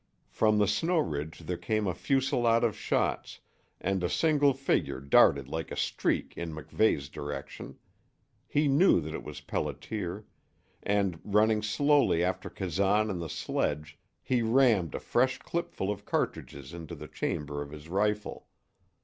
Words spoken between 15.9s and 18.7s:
of cartridges into the chamber of his rifle.